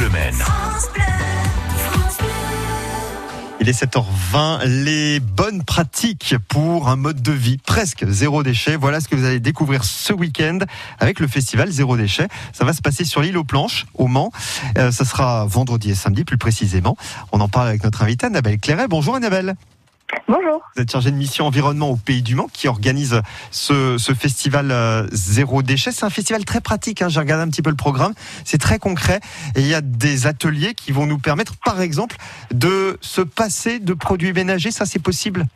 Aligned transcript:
Bleu 0.00 0.08
Maine. 0.08 0.42
Il 3.60 3.68
est 3.68 3.84
7h20, 3.84 4.64
les 4.64 5.20
bonnes 5.20 5.62
pratiques 5.62 6.36
pour 6.48 6.88
un 6.88 6.96
mode 6.96 7.20
de 7.20 7.32
vie 7.32 7.58
presque 7.58 8.06
zéro 8.08 8.42
déchet. 8.42 8.76
Voilà 8.76 9.02
ce 9.02 9.08
que 9.08 9.16
vous 9.16 9.26
allez 9.26 9.40
découvrir 9.40 9.84
ce 9.84 10.14
week-end 10.14 10.60
avec 11.00 11.20
le 11.20 11.28
festival 11.28 11.70
Zéro 11.70 11.98
déchet. 11.98 12.28
Ça 12.54 12.64
va 12.64 12.72
se 12.72 12.80
passer 12.80 13.04
sur 13.04 13.20
l'île 13.20 13.36
aux 13.36 13.44
planches, 13.44 13.84
au 13.92 14.06
Mans. 14.06 14.32
Euh, 14.78 14.90
ça 14.90 15.04
sera 15.04 15.44
vendredi 15.44 15.90
et 15.90 15.94
samedi 15.94 16.24
plus 16.24 16.38
précisément. 16.38 16.96
On 17.32 17.40
en 17.42 17.50
parle 17.50 17.68
avec 17.68 17.84
notre 17.84 18.02
invitée 18.02 18.24
Annabelle 18.24 18.58
Clairet. 18.58 18.88
Bonjour 18.88 19.16
Annabelle. 19.16 19.54
Bonjour. 20.30 20.62
Vous 20.76 20.82
êtes 20.82 20.92
chargée 20.92 21.10
de 21.10 21.16
mission 21.16 21.44
environnement 21.44 21.90
au 21.90 21.96
Pays 21.96 22.22
du 22.22 22.36
Mans 22.36 22.46
qui 22.52 22.68
organise 22.68 23.20
ce, 23.50 23.98
ce 23.98 24.14
festival 24.14 24.70
euh, 24.70 25.08
zéro 25.10 25.60
déchet. 25.60 25.90
C'est 25.90 26.04
un 26.04 26.10
festival 26.10 26.44
très 26.44 26.60
pratique. 26.60 27.02
Hein. 27.02 27.08
J'ai 27.08 27.18
regardé 27.18 27.42
un 27.42 27.48
petit 27.48 27.62
peu 27.62 27.70
le 27.70 27.76
programme. 27.76 28.12
C'est 28.44 28.58
très 28.58 28.78
concret 28.78 29.18
et 29.56 29.60
il 29.60 29.66
y 29.66 29.74
a 29.74 29.80
des 29.80 30.28
ateliers 30.28 30.74
qui 30.74 30.92
vont 30.92 31.04
nous 31.04 31.18
permettre, 31.18 31.56
par 31.64 31.80
exemple, 31.80 32.14
de 32.54 32.96
se 33.00 33.22
passer 33.22 33.80
de 33.80 33.92
produits 33.92 34.32
ménagers. 34.32 34.70
Ça, 34.70 34.86
c'est 34.86 35.00
possible? 35.00 35.46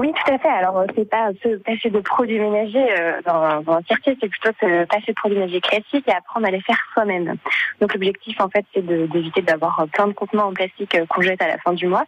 Oui, 0.00 0.12
tout 0.14 0.32
à 0.32 0.38
fait. 0.38 0.48
Alors, 0.48 0.78
euh, 0.78 0.86
c'est 0.96 1.04
pas 1.04 1.28
se 1.42 1.58
passer 1.58 1.90
de 1.90 2.00
produits 2.00 2.40
ménagers 2.40 2.90
euh, 2.98 3.20
dans, 3.26 3.74
un 3.74 3.82
circuit, 3.82 4.16
c'est 4.18 4.30
plutôt 4.30 4.48
se 4.58 4.86
passer 4.86 5.08
de 5.08 5.12
produits 5.12 5.36
ménagers 5.36 5.60
classiques 5.60 6.08
et 6.08 6.12
apprendre 6.12 6.46
à 6.46 6.50
les 6.50 6.62
faire 6.62 6.78
soi-même. 6.94 7.34
Donc, 7.82 7.92
l'objectif, 7.92 8.40
en 8.40 8.48
fait, 8.48 8.64
c'est 8.72 8.80
d'éviter 8.80 9.42
d'avoir 9.42 9.78
euh, 9.80 9.84
plein 9.92 10.06
de 10.06 10.14
contenants 10.14 10.48
en 10.48 10.52
plastique 10.54 10.96
qu'on 11.06 11.20
jette 11.20 11.42
à 11.42 11.48
la 11.48 11.58
fin 11.58 11.74
du 11.74 11.86
mois. 11.86 12.06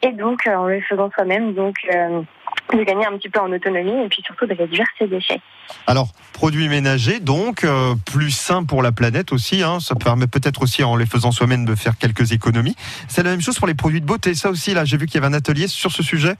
Et 0.00 0.12
donc, 0.12 0.46
en 0.46 0.64
le 0.64 0.80
faisant 0.80 1.10
soi-même, 1.10 1.52
donc, 1.52 1.76
de 1.86 2.82
gagner 2.82 3.04
un 3.04 3.18
petit 3.18 3.28
peu 3.28 3.40
en 3.40 3.52
autonomie 3.52 4.04
et 4.04 4.08
puis 4.08 4.22
surtout 4.24 4.46
de 4.46 4.54
réduire 4.54 4.86
ses 4.98 5.06
déchets. 5.06 5.40
Alors, 5.86 6.12
produits 6.32 6.68
ménagers, 6.68 7.20
donc 7.20 7.66
plus 8.10 8.30
sain 8.30 8.64
pour 8.64 8.82
la 8.82 8.92
planète 8.92 9.32
aussi. 9.32 9.62
Hein, 9.62 9.80
ça 9.80 9.94
permet 9.94 10.26
peut-être 10.26 10.62
aussi, 10.62 10.82
en 10.82 10.96
les 10.96 11.06
faisant 11.06 11.30
soi-même, 11.30 11.66
de 11.66 11.74
faire 11.74 11.98
quelques 11.98 12.32
économies. 12.32 12.76
C'est 13.08 13.22
la 13.22 13.30
même 13.30 13.42
chose 13.42 13.58
pour 13.58 13.66
les 13.66 13.74
produits 13.74 14.00
de 14.00 14.06
beauté. 14.06 14.34
Ça 14.34 14.48
aussi, 14.48 14.72
là, 14.72 14.86
j'ai 14.86 14.96
vu 14.96 15.06
qu'il 15.06 15.16
y 15.16 15.18
avait 15.18 15.34
un 15.34 15.36
atelier 15.36 15.68
sur 15.68 15.92
ce 15.92 16.02
sujet. 16.02 16.36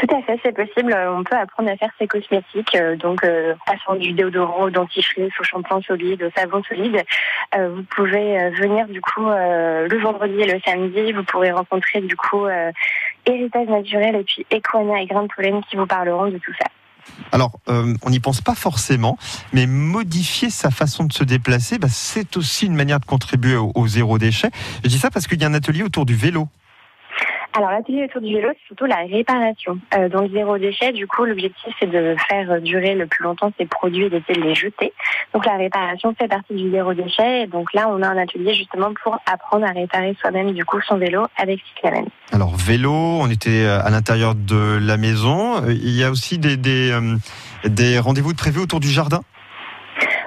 Tout 0.00 0.16
à 0.16 0.22
fait, 0.22 0.40
c'est 0.42 0.52
possible. 0.52 0.94
Euh, 0.94 1.14
On 1.14 1.24
peut 1.24 1.36
apprendre 1.36 1.68
à 1.68 1.76
faire 1.76 1.90
ses 1.98 2.06
cosmétiques, 2.06 2.74
euh, 2.74 2.96
donc 2.96 3.22
euh, 3.22 3.54
passant 3.66 3.96
du 3.96 4.12
déodorant 4.12 4.62
au 4.62 4.70
dentifrice, 4.70 5.32
au 5.38 5.44
shampoing 5.44 5.82
solide, 5.82 6.22
au 6.22 6.30
savon 6.34 6.62
solide. 6.62 7.04
Euh, 7.54 7.68
vous 7.68 7.82
pouvez 7.82 8.50
venir 8.58 8.86
du 8.88 9.02
coup 9.02 9.26
le 9.26 10.02
vendredi 10.02 10.40
et 10.40 10.52
le 10.52 10.58
samedi. 10.64 11.12
Vous 11.12 11.24
pourrez 11.24 11.50
rencontrer 11.50 12.00
du 12.00 12.16
coup 12.16 12.46
Héritage 13.26 13.68
Naturel 13.68 14.16
et 14.16 14.24
puis 14.24 14.46
Equana 14.50 15.02
et 15.02 15.06
Grain 15.06 15.24
de 15.24 15.28
Pollen 15.34 15.60
qui 15.68 15.76
vous 15.76 15.86
parleront 15.86 16.30
de 16.30 16.38
tout 16.38 16.52
ça. 16.58 16.66
Alors, 17.32 17.52
on 17.66 18.10
n'y 18.10 18.20
pense 18.20 18.40
pas 18.40 18.54
forcément, 18.54 19.18
mais 19.52 19.66
modifier 19.66 20.48
sa 20.48 20.70
façon 20.70 21.04
de 21.04 21.12
se 21.12 21.24
déplacer, 21.24 21.78
bah, 21.78 21.88
c'est 21.90 22.36
aussi 22.36 22.66
une 22.66 22.76
manière 22.76 23.00
de 23.00 23.04
contribuer 23.04 23.56
au, 23.56 23.72
au 23.74 23.86
zéro 23.86 24.18
déchet. 24.18 24.50
Je 24.84 24.88
dis 24.88 24.98
ça 24.98 25.10
parce 25.10 25.26
qu'il 25.26 25.40
y 25.40 25.44
a 25.44 25.48
un 25.48 25.54
atelier 25.54 25.82
autour 25.82 26.06
du 26.06 26.14
vélo. 26.14 26.48
Alors 27.52 27.70
l'atelier 27.70 28.04
autour 28.04 28.20
du 28.20 28.32
vélo, 28.32 28.48
c'est 28.52 28.66
surtout 28.68 28.86
la 28.86 28.98
réparation. 29.10 29.78
Euh, 29.96 30.08
dans 30.08 30.22
le 30.22 30.28
zéro 30.28 30.56
déchet, 30.56 30.92
du 30.92 31.08
coup, 31.08 31.24
l'objectif 31.24 31.74
c'est 31.80 31.90
de 31.90 32.14
faire 32.28 32.60
durer 32.60 32.94
le 32.94 33.06
plus 33.06 33.24
longtemps 33.24 33.52
ces 33.58 33.66
produits 33.66 34.04
et 34.04 34.10
d'éviter 34.10 34.34
de 34.34 34.42
les 34.42 34.54
jeter. 34.54 34.92
Donc 35.34 35.46
la 35.46 35.56
réparation 35.56 36.14
fait 36.14 36.28
partie 36.28 36.54
du 36.54 36.70
zéro 36.70 36.94
déchet. 36.94 37.42
Et 37.42 37.46
donc 37.48 37.72
là, 37.74 37.88
on 37.88 38.02
a 38.02 38.08
un 38.08 38.16
atelier 38.16 38.54
justement 38.54 38.92
pour 39.02 39.18
apprendre 39.26 39.66
à 39.66 39.72
réparer 39.72 40.16
soi-même 40.20 40.52
du 40.52 40.64
coup 40.64 40.80
son 40.82 40.96
vélo 40.96 41.26
avec 41.36 41.60
Cyclamen. 41.74 42.06
Alors, 42.32 42.54
vélo, 42.54 42.92
on 42.92 43.28
était 43.28 43.64
euh, 43.64 43.80
à 43.84 43.90
l'intérieur 43.90 44.36
de 44.36 44.78
la 44.80 44.96
maison. 44.96 45.56
Euh, 45.64 45.72
Il 45.72 45.98
y 45.98 46.04
a 46.04 46.10
aussi 46.10 46.38
des, 46.38 46.56
des, 46.56 46.92
euh, 46.92 47.16
des 47.64 47.98
rendez-vous 47.98 48.32
de 48.32 48.38
prévus 48.38 48.60
autour 48.60 48.78
du 48.78 48.88
jardin? 48.88 49.22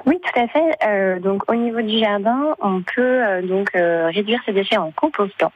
Oui, 0.06 0.18
tout 0.22 0.38
à 0.38 0.46
fait. 0.48 0.76
Euh, 0.86 1.18
donc 1.18 1.50
au 1.50 1.54
niveau 1.54 1.80
du 1.80 1.98
jardin, 1.98 2.54
on 2.60 2.82
peut 2.82 3.00
euh, 3.00 3.40
donc 3.40 3.70
euh, 3.74 4.10
réduire 4.12 4.38
ses 4.44 4.52
déchets 4.52 4.76
en 4.76 4.90
compostant. 4.90 5.50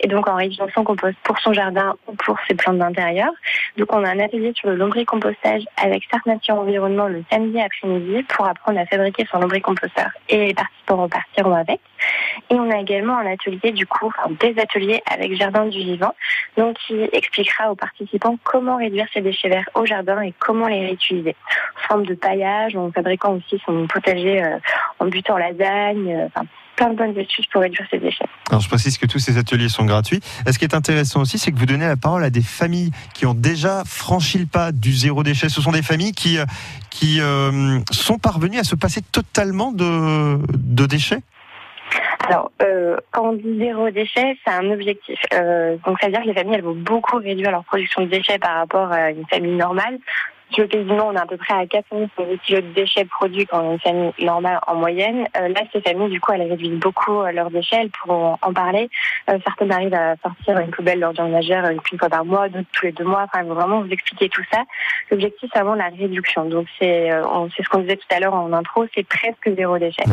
Et 0.00 0.08
donc 0.08 0.28
en 0.28 0.38
son 0.74 0.84
compost 0.84 1.16
pour 1.22 1.38
son 1.38 1.52
jardin 1.52 1.94
ou 2.06 2.14
pour 2.14 2.36
ses 2.48 2.54
plantes 2.54 2.78
d'intérieur. 2.78 3.30
Donc 3.76 3.92
on 3.92 4.04
a 4.04 4.10
un 4.10 4.18
atelier 4.18 4.52
sur 4.54 4.70
le 4.70 4.76
lombricompostage 4.76 5.62
avec 5.76 6.04
Start 6.04 6.26
Nature 6.26 6.56
Environnement 6.56 7.08
le 7.08 7.24
samedi 7.30 7.60
après-midi 7.60 8.22
pour 8.24 8.46
apprendre 8.46 8.78
à 8.80 8.86
fabriquer 8.86 9.26
son 9.30 9.38
lombricomposteur. 9.40 10.10
Et 10.28 10.46
les 10.46 10.54
participants 10.54 11.02
repartiront 11.02 11.54
avec. 11.54 11.80
Et 12.50 12.54
on 12.54 12.70
a 12.70 12.78
également 12.78 13.18
un 13.18 13.26
atelier 13.26 13.72
du 13.72 13.86
coup, 13.86 14.06
enfin, 14.06 14.30
des 14.40 14.58
ateliers 14.60 15.02
avec 15.06 15.34
Jardin 15.34 15.66
du 15.66 15.78
Vivant, 15.78 16.14
donc 16.56 16.76
qui 16.86 17.08
expliquera 17.12 17.70
aux 17.70 17.76
participants 17.76 18.36
comment 18.42 18.76
réduire 18.76 19.06
ses 19.12 19.20
déchets 19.20 19.48
verts 19.48 19.68
au 19.74 19.86
jardin 19.86 20.20
et 20.22 20.34
comment 20.38 20.68
les 20.68 20.86
réutiliser. 20.86 21.36
Forme 21.88 22.06
de 22.06 22.14
paillage, 22.14 22.76
en 22.76 22.90
fabriquant 22.90 23.34
aussi 23.34 23.60
son 23.64 23.86
potager 23.86 24.42
euh, 24.42 24.58
en 24.98 25.06
butant 25.06 25.36
lasagne, 25.36 26.12
euh, 26.12 26.26
enfin 26.26 26.46
plein 26.76 26.90
de 26.90 26.96
bonnes 26.96 27.18
astuces 27.18 27.46
pour 27.46 27.62
réduire 27.62 27.86
ses 27.90 27.98
déchets. 27.98 28.21
Alors, 28.48 28.60
je 28.60 28.68
précise 28.68 28.98
que 28.98 29.06
tous 29.06 29.18
ces 29.18 29.38
ateliers 29.38 29.68
sont 29.68 29.84
gratuits. 29.84 30.20
Et 30.46 30.52
ce 30.52 30.58
qui 30.58 30.64
est 30.64 30.74
intéressant 30.74 31.20
aussi, 31.20 31.38
c'est 31.38 31.52
que 31.52 31.58
vous 31.58 31.66
donnez 31.66 31.86
la 31.86 31.96
parole 31.96 32.24
à 32.24 32.30
des 32.30 32.42
familles 32.42 32.90
qui 33.14 33.24
ont 33.24 33.34
déjà 33.34 33.82
franchi 33.86 34.38
le 34.38 34.46
pas 34.46 34.72
du 34.72 34.92
zéro 34.92 35.22
déchet. 35.22 35.48
Ce 35.48 35.60
sont 35.62 35.72
des 35.72 35.82
familles 35.82 36.12
qui, 36.12 36.38
euh, 36.38 36.44
qui 36.90 37.20
euh, 37.20 37.78
sont 37.90 38.18
parvenues 38.18 38.58
à 38.58 38.64
se 38.64 38.74
passer 38.74 39.00
totalement 39.00 39.72
de, 39.72 40.38
de 40.48 40.86
déchets. 40.86 41.20
Alors, 42.28 42.50
euh, 42.62 42.96
quand 43.10 43.30
on 43.30 43.32
dit 43.32 43.58
zéro 43.58 43.90
déchet, 43.90 44.36
c'est 44.44 44.52
un 44.52 44.70
objectif. 44.70 45.18
Donc, 45.84 45.98
ça 46.00 46.06
veut 46.06 46.12
dire 46.12 46.22
que 46.22 46.28
les 46.28 46.34
familles, 46.34 46.54
elles 46.54 46.64
vont 46.64 46.74
beaucoup 46.74 47.16
réduire 47.16 47.50
leur 47.50 47.64
production 47.64 48.02
de 48.02 48.08
déchets 48.08 48.38
par 48.38 48.56
rapport 48.56 48.92
à 48.92 49.10
une 49.10 49.26
famille 49.26 49.56
normale. 49.56 49.98
Sur 50.52 50.64
le 50.64 50.68
pays 50.68 50.84
du 50.84 50.92
Nord, 50.92 51.08
on 51.12 51.16
est 51.16 51.20
à 51.20 51.26
peu 51.26 51.36
près 51.36 51.54
à 51.54 51.66
400 51.66 52.08
kilos 52.44 52.62
de 52.62 52.68
déchets 52.74 53.04
produits 53.06 53.46
quand 53.46 53.72
une 53.72 53.78
famille 53.80 54.12
normale 54.20 54.58
en 54.66 54.74
moyenne. 54.74 55.26
Euh, 55.36 55.48
là, 55.48 55.60
ces 55.72 55.80
familles, 55.80 56.10
du 56.10 56.20
coup, 56.20 56.32
elles 56.32 56.42
réduisent 56.48 56.78
beaucoup 56.78 57.20
euh, 57.20 57.32
leurs 57.32 57.50
déchets. 57.50 57.76
Elles 57.82 57.90
pourront 57.90 58.36
en 58.42 58.52
parler. 58.52 58.90
Euh, 59.30 59.38
certaines 59.44 59.72
arrivent 59.72 59.94
à 59.94 60.16
sortir 60.22 60.58
une 60.58 60.70
poubelle 60.70 61.00
lors 61.00 61.14
d'un 61.14 61.28
nageur 61.28 61.64
une 61.70 61.98
fois 61.98 62.08
par 62.08 62.24
mois, 62.24 62.48
d'autres 62.48 62.66
tous 62.72 62.86
les 62.86 62.92
deux 62.92 63.04
mois. 63.04 63.22
Enfin, 63.22 63.40
elles 63.40 63.46
vont 63.46 63.54
vraiment 63.54 63.80
vous 63.80 63.90
expliquer 63.90 64.28
tout 64.28 64.42
ça. 64.52 64.62
L'objectif, 65.10 65.48
c'est 65.52 65.58
vraiment 65.60 65.74
la 65.74 65.88
réduction. 65.88 66.44
Donc, 66.44 66.66
c'est 66.78 67.10
euh, 67.12 67.22
ce 67.56 67.68
qu'on 67.68 67.78
disait 67.80 67.96
tout 67.96 68.14
à 68.14 68.20
l'heure 68.20 68.34
en 68.34 68.52
intro, 68.52 68.84
c'est 68.94 69.06
presque 69.06 69.50
zéro 69.56 69.78
déchet. 69.78 70.04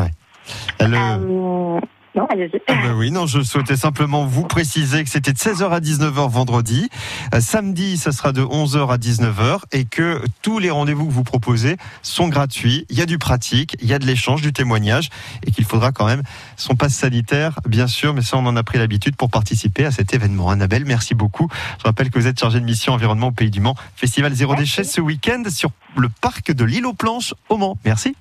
Le- 1.18 1.80
non, 2.16 2.26
allez-y. 2.28 2.60
Ah 2.66 2.74
ben 2.82 2.94
oui, 2.94 3.12
non, 3.12 3.26
je 3.26 3.40
souhaitais 3.40 3.76
simplement 3.76 4.24
vous 4.24 4.42
préciser 4.42 5.04
que 5.04 5.10
c'était 5.10 5.32
de 5.32 5.38
16h 5.38 5.70
à 5.70 5.78
19h 5.78 6.28
vendredi. 6.28 6.88
Euh, 7.34 7.40
samedi, 7.40 7.96
ça 7.98 8.10
sera 8.10 8.32
de 8.32 8.42
11h 8.42 8.92
à 8.92 8.96
19h 8.96 9.60
et 9.70 9.84
que 9.84 10.20
tous 10.42 10.58
les 10.58 10.70
rendez-vous 10.70 11.06
que 11.06 11.12
vous 11.12 11.22
proposez 11.22 11.76
sont 12.02 12.26
gratuits. 12.26 12.84
Il 12.90 12.98
y 12.98 13.02
a 13.02 13.06
du 13.06 13.18
pratique, 13.18 13.76
il 13.80 13.88
y 13.88 13.94
a 13.94 14.00
de 14.00 14.06
l'échange, 14.06 14.42
du 14.42 14.52
témoignage 14.52 15.08
et 15.46 15.52
qu'il 15.52 15.64
faudra 15.64 15.92
quand 15.92 16.06
même 16.06 16.22
son 16.56 16.74
passe 16.74 16.94
sanitaire, 16.94 17.60
bien 17.68 17.86
sûr, 17.86 18.12
mais 18.12 18.22
ça, 18.22 18.36
on 18.36 18.46
en 18.46 18.56
a 18.56 18.62
pris 18.64 18.78
l'habitude 18.78 19.14
pour 19.14 19.30
participer 19.30 19.84
à 19.84 19.92
cet 19.92 20.12
événement. 20.12 20.50
Annabelle, 20.50 20.84
merci 20.84 21.14
beaucoup. 21.14 21.48
Je 21.78 21.84
rappelle 21.84 22.10
que 22.10 22.18
vous 22.18 22.26
êtes 22.26 22.40
chargée 22.40 22.58
de 22.58 22.64
mission 22.64 22.92
environnement 22.92 23.28
au 23.28 23.32
Pays 23.32 23.50
du 23.50 23.60
Mans, 23.60 23.76
Festival 23.94 24.34
Zéro 24.34 24.54
Merci. 24.54 24.78
Déchet 24.78 24.84
ce 24.84 25.00
week-end 25.00 25.44
sur 25.48 25.70
le 25.96 26.08
parc 26.08 26.50
de 26.50 26.64
l'île 26.64 26.86
aux 26.86 26.94
Planches 26.94 27.34
au 27.48 27.56
Mans. 27.56 27.78
Merci. 27.84 28.16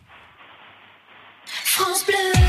France 1.46 2.06
Bleu. 2.06 2.49